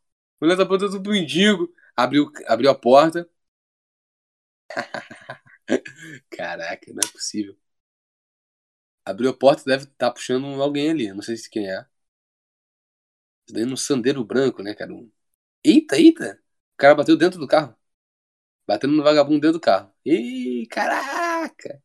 [0.40, 1.74] mulher tá dando pro mendigo.
[1.96, 3.28] Abriu, abriu a porta.
[6.30, 7.56] Caraca, não é possível.
[9.04, 11.12] Abriu a porta deve estar tá puxando alguém ali.
[11.12, 11.84] Não sei se quem é.
[13.46, 14.92] Isso daí no sandeiro branco, né, cara?
[15.64, 16.40] Eita, eita!
[16.74, 17.76] O cara bateu dentro do carro.
[18.66, 19.92] Batendo no vagabundo dentro do carro.
[20.04, 21.82] Ih, caraca!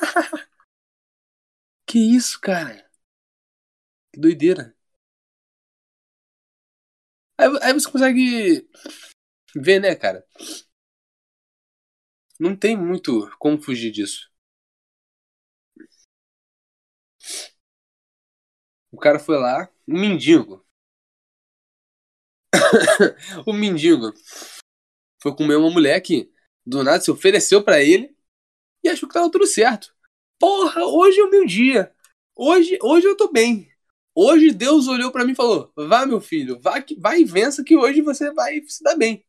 [1.86, 2.84] que isso, cara?
[4.12, 4.74] Que doideira.
[7.38, 8.68] Aí, aí você consegue
[9.56, 10.24] ver, né, cara?
[12.38, 14.30] Não tem muito como fugir disso.
[18.90, 20.64] O cara foi lá, um mendigo.
[23.46, 24.12] o mendigo
[25.20, 26.30] foi comer uma mulher que
[26.66, 28.13] do nada se ofereceu para ele
[28.84, 29.94] e achou que tava tudo certo.
[30.38, 31.92] Porra, hoje é o meu dia.
[32.36, 33.68] Hoje, hoje eu tô bem.
[34.14, 37.76] Hoje Deus olhou para mim e falou: "Vá, meu filho, vá, vai e vença que
[37.76, 39.24] hoje você vai se dar bem".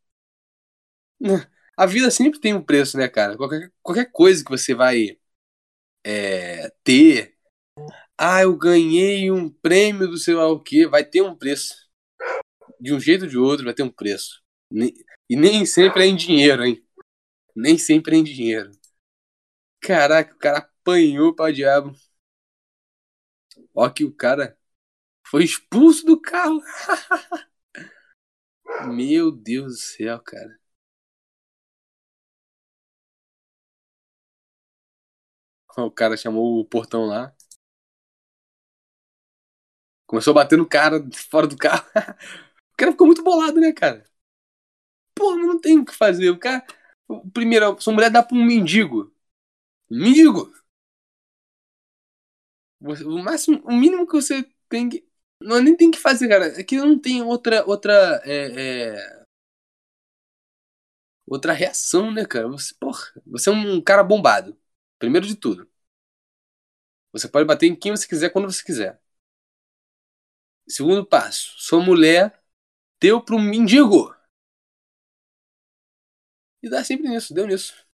[1.78, 3.36] A vida sempre tem um preço, né, cara?
[3.38, 5.18] Qualquer, qualquer coisa que você vai
[6.06, 7.36] é, ter.
[8.18, 11.76] Ah, eu ganhei um prêmio do sei lá o que, vai ter um preço.
[12.80, 14.42] De um jeito ou de outro vai ter um preço.
[15.30, 16.84] E nem sempre é em dinheiro, hein?
[17.56, 18.72] Nem sempre é em dinheiro.
[19.86, 21.96] Caraca, o cara apanhou pra diabo.
[23.76, 24.58] Ó que o cara
[25.28, 26.62] foi expulso do carro.
[28.88, 30.60] Meu Deus do céu, cara.
[35.78, 37.32] O cara chamou o portão lá.
[40.08, 41.86] Começou a bater no cara fora do carro.
[42.74, 44.04] O cara ficou muito bolado, né, cara?
[45.14, 46.30] Pô, não tem o que fazer.
[46.30, 46.64] O cara.
[47.34, 49.14] Primeiro, sua mulher dá pra um mendigo.
[49.90, 50.52] Um mendigo!
[52.82, 55.08] O máximo, o mínimo que você tem que.
[55.42, 56.60] Não, nem tem que fazer, cara.
[56.60, 57.66] É que não tem outra.
[57.68, 59.26] outra é, é...
[61.28, 62.48] Outra reação, né, cara?
[62.48, 64.58] Você, porra, você é um cara bombado.
[65.00, 65.70] Primeiro de tudo.
[67.12, 69.02] Você pode bater em quem você quiser quando você quiser.
[70.68, 72.40] Segundo passo, sua mulher
[73.02, 74.16] deu para um mendigo.
[76.62, 77.85] E dá sempre nisso, deu nisso.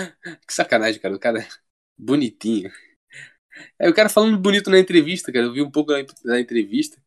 [0.46, 1.14] que sacanagem, cara.
[1.14, 1.48] O cara é
[1.96, 2.70] bonitinho.
[3.78, 5.46] É o cara falando bonito na entrevista, cara.
[5.46, 5.92] Eu vi um pouco
[6.24, 6.98] da entrevista.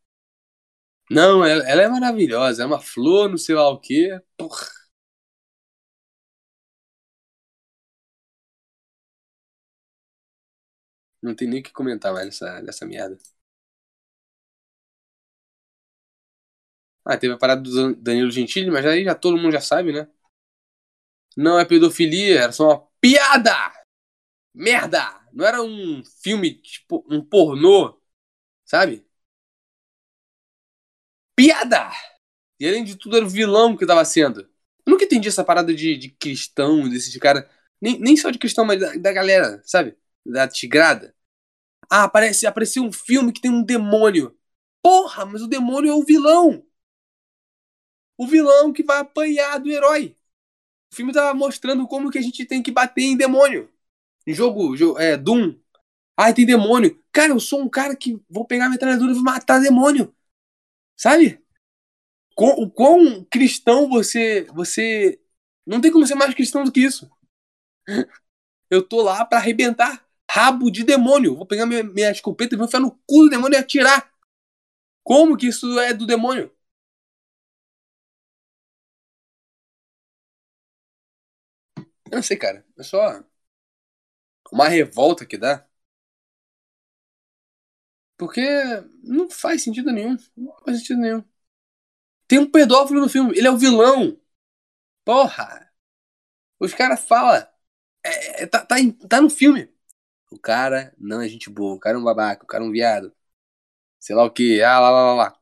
[1.10, 2.64] Não, ela, ela é maravilhosa.
[2.64, 4.10] É uma flor, não sei lá o que.
[4.38, 4.68] Porra.
[11.22, 13.18] Não tem nem o que comentar mais nessa, nessa merda.
[17.06, 20.08] Ah, teve a parada do Danilo Gentili, mas aí já todo mundo já sabe, né?
[21.38, 23.56] Não é pedofilia, era só uma piada!
[24.54, 25.22] Merda!
[25.34, 28.02] Não era um filme, tipo, um pornô,
[28.66, 29.08] sabe?
[31.36, 31.92] Piada!
[32.60, 34.42] E além de tudo, era o vilão que tava sendo.
[34.86, 37.50] Eu nunca entendi essa parada de, de cristão, desses de cara.
[37.82, 39.98] Nem, nem só de cristão, mas da, da galera, sabe?
[40.26, 41.16] Da tigrada.
[41.90, 44.38] Ah, aparece, apareceu um filme que tem um demônio.
[44.84, 46.66] Porra, mas o demônio é o vilão.
[48.18, 50.17] O vilão que vai apanhar do herói.
[50.98, 53.72] Filme tava mostrando como que a gente tem que bater em demônio.
[54.26, 55.56] Em jogo, jogo é, Doom.
[56.18, 57.00] Ai, tem demônio.
[57.12, 60.12] Cara, eu sou um cara que vou pegar a metralhadora e vou matar demônio.
[60.98, 61.40] Sabe?
[62.36, 64.48] O quão cristão você.
[64.56, 65.22] Você.
[65.68, 67.08] Não tem como ser mais cristão do que isso.
[68.70, 71.36] Eu tô lá para arrebentar rabo de demônio.
[71.36, 74.12] Vou pegar minha, minha escopeta e vou enfiar no cu do demônio e atirar.
[75.04, 76.52] Como que isso é do demônio?
[82.12, 82.66] Eu não sei, cara.
[82.78, 83.24] É só
[84.52, 85.66] uma revolta que dá.
[88.18, 88.42] Porque
[89.04, 90.18] não faz sentido nenhum.
[90.36, 91.24] Não faz sentido nenhum.
[92.28, 93.38] Tem um pedófilo no filme.
[93.38, 94.20] Ele é o vilão.
[95.06, 95.72] Porra.
[96.60, 97.48] Os caras falam.
[98.04, 98.76] É, é, tá, tá,
[99.10, 99.70] tá no filme.
[100.32, 102.72] O cara não é gente boa, o cara é um babaca, o cara é um
[102.72, 103.14] viado.
[104.00, 105.40] Sei lá o que, ah, lá, lá, lá, lá.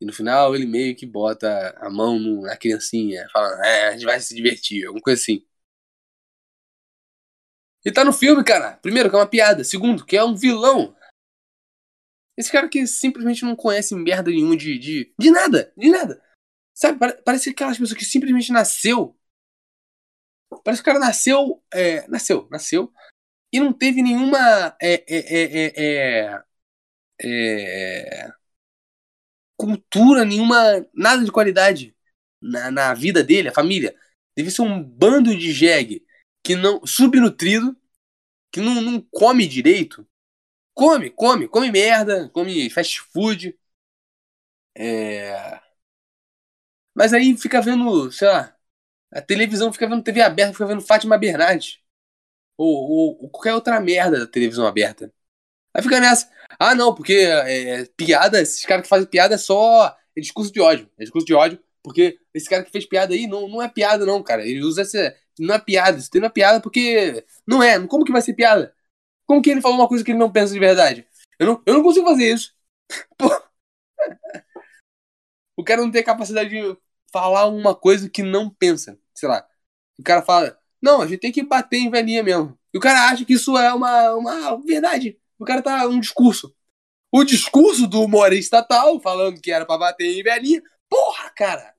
[0.00, 4.06] E no final ele meio que bota a mão na criancinha, falando, é, a gente
[4.06, 5.46] vai se divertir, alguma coisa assim.
[7.84, 8.76] E tá no filme, cara.
[8.76, 9.64] Primeiro, que é uma piada.
[9.64, 10.94] Segundo, que é um vilão.
[12.36, 16.22] Esse cara que simplesmente não conhece merda nenhuma de, de, de nada, de nada.
[16.74, 19.16] Sabe, parece aquelas pessoas que simplesmente nasceu.
[20.64, 22.92] Parece que o cara nasceu, é, nasceu, nasceu,
[23.52, 26.42] e não teve nenhuma é, é,
[27.22, 28.32] é,
[29.56, 31.94] cultura, nenhuma nada de qualidade
[32.40, 33.94] na, na vida dele, a família.
[34.36, 36.06] Deve ser um bando de jegue
[36.42, 37.76] que não subnutrido,
[38.52, 40.06] que não, não come direito.
[40.74, 43.58] Come, come, come merda, come fast food.
[44.76, 45.60] É...
[46.94, 48.56] Mas aí fica vendo, sei lá,
[49.12, 51.80] a televisão fica vendo TV aberta, fica vendo Fátima Bernardes
[52.60, 55.12] ou, ou, qualquer outra merda da televisão aberta.
[55.74, 56.30] Aí fica nessa.
[56.58, 60.60] Ah, não, porque é, piada, esses caras que fazem piada é só é discurso de
[60.60, 60.90] ódio.
[60.98, 64.04] É discurso de ódio, porque esse cara que fez piada aí não, não é piada,
[64.06, 64.46] não, cara.
[64.46, 65.16] Ele usa essa.
[65.40, 67.24] Não é piada, isso não é piada porque.
[67.46, 67.86] Não é.
[67.86, 68.74] Como que vai ser piada?
[69.26, 71.06] Como que ele falou uma coisa que ele não pensa de verdade?
[71.38, 72.54] Eu não, eu não consigo fazer isso.
[73.18, 73.28] Pô.
[75.56, 76.76] O cara não tem capacidade de
[77.12, 78.98] falar uma coisa que não pensa.
[79.14, 79.46] Sei lá.
[79.98, 82.58] O cara fala, Não, a gente tem que bater em velhinha mesmo.
[82.72, 85.18] E o cara acha que isso é uma, uma verdade.
[85.38, 86.54] O cara tá um discurso.
[87.12, 90.62] O discurso do humorista tal, falando que era pra bater em velhinha.
[90.88, 91.74] Porra, cara!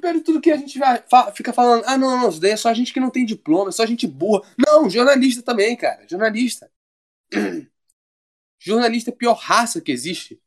[0.00, 1.02] De tudo que a gente vai,
[1.34, 3.72] fica falando, ah, não, não, isso daí é só gente que não tem diploma, é
[3.72, 4.42] só gente burra.
[4.58, 6.06] Não, jornalista também, cara.
[6.08, 6.70] Jornalista.
[8.58, 10.40] jornalista é a pior raça que existe.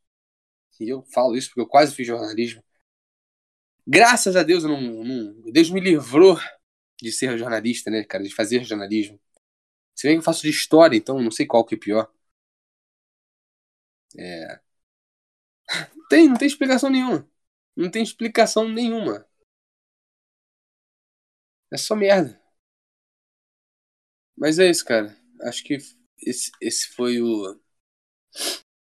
[0.79, 2.63] E eu falo isso porque eu quase fiz jornalismo.
[3.87, 5.51] Graças a Deus eu não, não.
[5.51, 6.37] Deus me livrou
[7.01, 8.23] de ser jornalista, né, cara?
[8.23, 9.19] De fazer jornalismo.
[9.95, 12.11] Se bem que eu faço de história, então não sei qual que é pior.
[14.17, 14.59] É.
[16.09, 17.27] Tem, não tem explicação nenhuma.
[17.75, 19.25] Não tem explicação nenhuma.
[21.71, 22.39] É só merda.
[24.37, 25.15] Mas é isso, cara.
[25.43, 25.77] Acho que
[26.21, 27.59] esse, esse foi o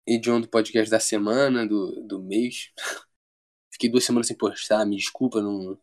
[0.05, 2.71] Edion do podcast da semana, do, do mês.
[3.71, 5.79] Fiquei duas semanas sem postar, me desculpa, não.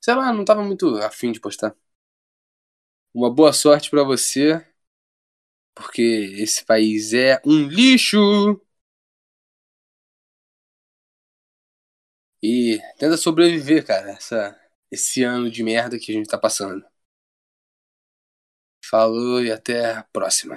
[0.00, 1.76] Sei lá, não tava muito afim de postar.
[3.14, 4.64] Uma boa sorte pra você,
[5.74, 6.02] porque
[6.38, 8.60] esse país é um lixo!
[12.42, 14.56] E tenta sobreviver, cara, essa,
[14.94, 16.84] esse ano de merda que a gente tá passando.
[18.88, 20.56] Falou e até a próxima.